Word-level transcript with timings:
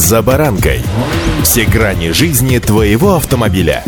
«За 0.00 0.22
баранкой». 0.22 0.80
Все 1.42 1.66
грани 1.66 2.12
жизни 2.12 2.58
твоего 2.58 3.16
автомобиля. 3.16 3.84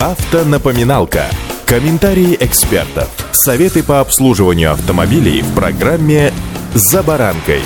Автонапоминалка. 0.00 1.26
Комментарии 1.66 2.38
экспертов. 2.40 3.10
Советы 3.32 3.82
по 3.82 4.00
обслуживанию 4.00 4.72
автомобилей 4.72 5.42
в 5.42 5.54
программе 5.54 6.32
«За 6.72 7.02
баранкой». 7.02 7.60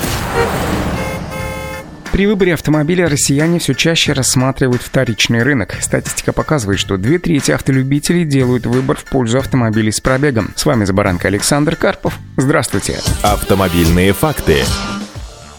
При 2.11 2.27
выборе 2.27 2.55
автомобиля 2.55 3.07
россияне 3.07 3.59
все 3.59 3.73
чаще 3.73 4.11
рассматривают 4.11 4.81
вторичный 4.81 5.43
рынок. 5.43 5.77
Статистика 5.79 6.33
показывает, 6.33 6.79
что 6.79 6.97
две 6.97 7.19
трети 7.19 7.51
автолюбителей 7.51 8.25
делают 8.25 8.65
выбор 8.65 8.97
в 8.97 9.05
пользу 9.05 9.37
автомобилей 9.37 9.93
с 9.93 10.01
пробегом. 10.01 10.51
С 10.57 10.65
вами 10.65 10.83
Забаранка 10.83 11.29
Александр 11.29 11.77
Карпов. 11.77 12.19
Здравствуйте. 12.35 12.99
Автомобильные 13.23 14.11
факты. 14.11 14.63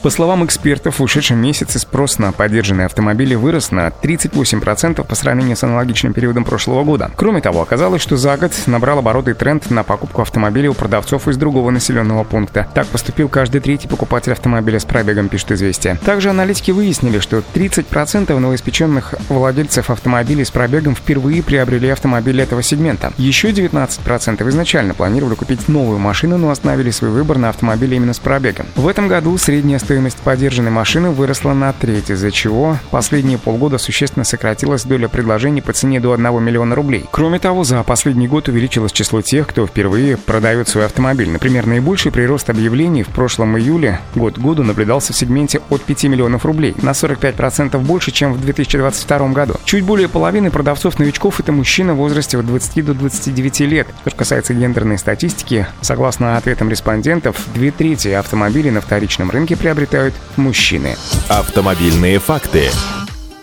По 0.01 0.11
словам 0.11 0.45
экспертов, 0.45 1.01
в 1.01 1.03
ушедшем 1.03 1.39
месяце 1.39 1.81
спрос 1.81 2.19
на 2.19 2.31
поддержанные 2.31 2.87
автомобили 2.87 3.35
вырос 3.35 3.73
на 3.73 3.89
38% 3.89 5.05
по 5.05 5.15
сравнению 5.17 5.57
с 5.57 5.65
аналогичным 5.65 6.13
периодом 6.13 6.45
прошлого 6.45 6.85
года. 6.85 7.11
Кроме 7.17 7.41
того, 7.41 7.63
оказалось, 7.63 8.01
что 8.01 8.17
за 8.17 8.37
год 8.37 8.53
набрал 8.67 9.01
обороты 9.01 9.35
тренд 9.35 9.69
на 9.71 9.83
покупку 9.83 10.23
автомобиля 10.23 10.71
у 10.71 10.75
продавцов 10.75 11.27
из 11.27 11.37
другого 11.37 11.71
населенного 11.71 12.23
пункта. 12.23 12.69
Так 12.75 12.87
поступил 12.87 13.29
каждый 13.29 13.61
третий 13.61 13.89
покупатель 13.89 14.31
автомобиля 14.31 14.79
с 14.79 14.85
пробегом, 14.85 15.29
пишет 15.29 15.51
«Известия». 15.51 15.97
Также 16.05 16.31
аналитики 16.31 16.71
выяснили, 16.71 17.19
что 17.19 17.43
30% 17.55 18.39
новоиспеченных 18.39 19.17
владельцев 19.29 19.91
автомобилей 19.91 20.45
с 20.45 20.53
пробегом 20.53 20.95
впервые 20.95 21.43
приобрели 21.43 21.89
автомобиль 21.89 22.41
этого 22.41 22.63
сегмента. 22.63 23.13
Еще 23.19 23.51
19% 23.51 24.49
изначально 24.49 24.95
планировали 24.95 25.35
купить 25.35 25.67
новую 25.67 25.99
машину, 25.99 26.39
но 26.39 26.51
остановили 26.51 26.93
свой 26.93 27.11
выбор 27.11 27.39
на 27.39 27.49
автомобиле 27.49 27.97
именно 27.97 28.13
с 28.13 28.21
пробегом. 28.21 28.67
В 28.77 28.87
этом 28.87 29.09
году 29.09 29.37
средняя 29.39 29.81
стоимость 29.89 30.19
поддержанной 30.19 30.71
машины 30.71 31.09
выросла 31.09 31.55
на 31.55 31.73
треть, 31.73 32.11
из-за 32.11 32.31
чего 32.31 32.77
последние 32.91 33.39
полгода 33.39 33.79
существенно 33.79 34.23
сократилась 34.23 34.85
доля 34.85 35.09
предложений 35.09 35.63
по 35.63 35.73
цене 35.73 35.99
до 35.99 36.13
1 36.13 36.45
миллиона 36.45 36.75
рублей. 36.75 37.07
Кроме 37.11 37.39
того, 37.39 37.65
за 37.65 37.83
последний 37.85 38.29
год 38.29 38.49
увеличилось 38.49 38.93
число 38.93 39.23
тех, 39.23 39.47
кто 39.47 39.67
впервые 39.67 40.19
продает 40.19 40.69
свой 40.69 40.85
автомобиль. 40.85 41.31
Например, 41.31 41.65
наибольший 41.65 42.13
прирост 42.13 42.51
объявлений 42.51 43.03
в 43.03 43.09
прошлом 43.09 43.57
июле 43.57 44.01
год 44.15 44.35
к 44.35 44.39
году 44.39 44.63
наблюдался 44.63 45.15
в 45.15 45.17
сегменте 45.17 45.63
от 45.71 45.81
5 45.81 46.05
миллионов 46.05 46.45
рублей, 46.45 46.75
на 46.83 46.91
45% 46.91 47.79
больше, 47.79 48.11
чем 48.11 48.35
в 48.35 48.43
2022 48.43 49.29
году. 49.29 49.55
Чуть 49.65 49.85
более 49.85 50.11
половины 50.11 50.51
продавцов-новичков– 50.51 51.41
это 51.41 51.53
мужчины 51.53 51.95
в 51.95 51.97
возрасте 51.97 52.37
от 52.37 52.45
20 52.45 52.85
до 52.85 52.93
29 52.93 53.61
лет. 53.61 53.89
Что 54.05 54.17
касается 54.17 54.53
гендерной 54.53 54.99
статистики, 54.99 55.67
согласно 55.81 56.37
ответам 56.37 56.69
респондентов, 56.69 57.39
две 57.55 57.71
трети 57.71 58.09
автомобилей 58.09 58.71
на 58.71 58.83
вторичном 58.83 59.31
рынке 59.31 59.57
приобретают 59.57 59.78
приобретают 59.79 60.15
мужчины. 60.37 60.97
Автомобильные 61.29 62.19
факты. 62.19 62.69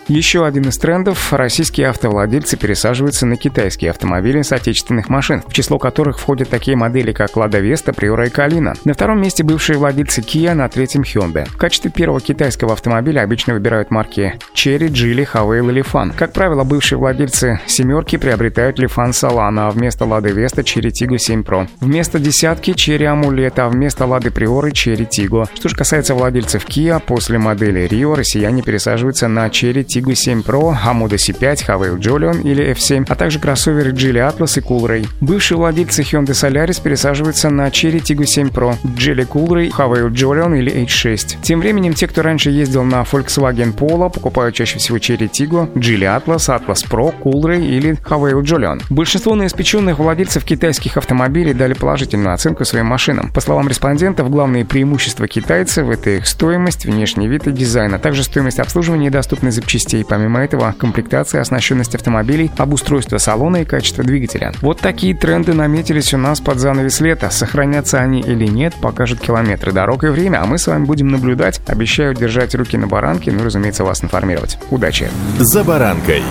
Еще 0.08 0.46
один 0.46 0.68
из 0.68 0.78
трендов– 0.78 1.32
российские 1.32 1.88
автовладельцы 1.88 2.56
пересаживаются 2.56 3.26
на 3.26 3.36
китайские 3.36 3.90
автомобили 3.90 4.42
с 4.42 4.52
отечественных 4.52 5.08
машин, 5.08 5.42
в 5.48 5.52
число 5.52 5.80
которых 5.80 6.20
входят 6.20 6.48
такие 6.48 6.76
модели, 6.76 7.10
как 7.10 7.32
Lada 7.32 7.60
Vesta, 7.60 7.92
Priora 7.92 8.28
и 8.28 8.30
Калина. 8.30 8.74
На 8.84 8.94
втором 8.94 9.20
месте 9.20 9.42
бывшие 9.42 9.78
владельцы 9.78 10.20
Kia, 10.20 10.54
на 10.54 10.68
третьем 10.68 11.02
Hyundai. 11.02 11.48
В 11.48 11.56
качестве 11.56 11.90
первого 11.90 12.20
китайского 12.20 12.74
автомобиля 12.74 13.22
обычно 13.22 13.54
выбирают 13.54 13.90
марки 13.90 14.38
Cherry, 14.54 14.86
Geely, 14.86 15.26
Havail 15.28 15.68
или 15.72 15.82
Fan. 15.82 16.14
Как 16.16 16.32
правило, 16.32 16.62
бывшие 16.62 17.00
владельцы 17.00 17.58
«семерки» 17.66 18.16
приобретают 18.16 18.78
Lifan 18.78 19.10
Solana, 19.10 19.66
а 19.66 19.70
вместо 19.72 20.04
Lada 20.04 20.32
Vesta 20.32 20.62
Cherry 20.62 20.92
Tiggo 20.92 21.18
7 21.18 21.40
Pro. 21.40 21.68
Вместо 21.80 22.20
«десятки» 22.20 22.70
Cherry 22.70 23.12
Amulet, 23.12 23.54
а 23.56 23.68
вместо 23.68 24.04
Lada 24.04 24.32
Priora 24.32 24.70
Cherry 24.70 25.08
Tiggo. 25.08 25.48
Что 25.52 25.68
же 25.68 25.74
касается 25.74 26.14
владельцев 26.14 26.64
Kia, 26.64 27.02
после 27.04 27.38
модели 27.38 27.88
Rio 27.88 28.14
россияне 28.14 28.62
пересаживаются 28.62 29.26
на 29.26 29.48
Cherry 29.48 29.84
Tiggo 29.96 30.14
7 30.14 30.42
Pro, 30.42 30.74
Hamuda 30.74 31.16
C5, 31.16 31.66
Havail 31.66 31.98
Jolion 31.98 32.42
или 32.42 32.70
F7, 32.72 33.06
а 33.08 33.14
также 33.14 33.38
кроссоверы 33.38 33.92
Geely 33.92 34.30
Atlas 34.30 34.58
и 34.58 34.60
Coolray. 34.60 35.08
Бывшие 35.22 35.56
владельцы 35.56 36.02
Hyundai 36.02 36.32
Solaris 36.32 36.82
пересаживаются 36.82 37.48
на 37.48 37.66
Cherry 37.68 38.02
Tiggo 38.02 38.26
7 38.26 38.48
Pro, 38.48 38.76
Geely 38.84 39.26
Coolray, 39.26 39.70
Havail 39.70 40.10
Jolion 40.10 40.58
или 40.58 40.84
H6. 40.84 41.38
Тем 41.40 41.60
временем 41.60 41.94
те, 41.94 42.08
кто 42.08 42.20
раньше 42.20 42.50
ездил 42.50 42.84
на 42.84 43.04
Volkswagen 43.10 43.74
Polo, 43.74 44.12
покупают 44.12 44.54
чаще 44.54 44.78
всего 44.78 44.98
Cherry 44.98 45.30
Tiggo, 45.30 45.72
Geely 45.72 46.22
Atlas, 46.22 46.54
Atlas 46.54 46.86
Pro, 46.86 47.14
Coolray 47.22 47.66
или 47.66 47.92
Havail 48.04 48.42
Jolion. 48.42 48.82
Большинство 48.90 49.34
наиспеченных 49.34 49.98
владельцев 49.98 50.44
китайских 50.44 50.98
автомобилей 50.98 51.54
дали 51.54 51.72
положительную 51.72 52.34
оценку 52.34 52.66
своим 52.66 52.84
машинам. 52.84 53.30
По 53.32 53.40
словам 53.40 53.66
респондентов, 53.66 54.28
главные 54.28 54.66
преимущества 54.66 55.26
китайцев– 55.26 55.88
это 55.90 56.10
их 56.10 56.26
стоимость, 56.26 56.84
внешний 56.84 57.28
вид 57.28 57.46
и 57.46 57.52
дизайн, 57.52 57.94
а 57.94 57.98
также 57.98 58.24
стоимость 58.24 58.58
обслуживания 58.58 59.06
и 59.06 59.10
доступность 59.10 59.56
запчастей 59.56 59.85
запчастей. 59.86 60.04
Помимо 60.04 60.40
этого, 60.40 60.74
комплектация, 60.78 61.40
оснащенность 61.40 61.94
автомобилей, 61.94 62.50
обустройство 62.58 63.18
салона 63.18 63.58
и 63.58 63.64
качество 63.64 64.04
двигателя. 64.04 64.52
Вот 64.60 64.80
такие 64.80 65.14
тренды 65.14 65.54
наметились 65.54 66.14
у 66.14 66.18
нас 66.18 66.40
под 66.40 66.58
занавес 66.58 67.00
лета. 67.00 67.30
Сохранятся 67.30 67.98
они 67.98 68.20
или 68.20 68.46
нет, 68.46 68.74
покажут 68.80 69.20
километры 69.20 69.72
дорог 69.72 70.04
и 70.04 70.08
время, 70.08 70.42
а 70.42 70.46
мы 70.46 70.58
с 70.58 70.66
вами 70.66 70.84
будем 70.84 71.08
наблюдать. 71.08 71.60
Обещаю 71.66 72.14
держать 72.14 72.54
руки 72.54 72.76
на 72.76 72.86
баранке, 72.86 73.30
ну 73.32 73.40
и, 73.40 73.44
разумеется, 73.44 73.84
вас 73.84 74.02
информировать. 74.02 74.58
Удачи! 74.70 75.08
За 75.38 75.64
баранкой. 75.64 76.22